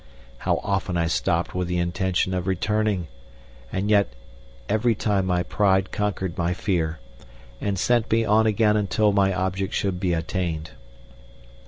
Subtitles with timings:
[0.39, 3.05] How often I stopped with the intention of returning,
[3.71, 4.07] and yet
[4.67, 6.97] every time my pride conquered my fear,
[7.61, 10.71] and sent me on again until my object should be attained.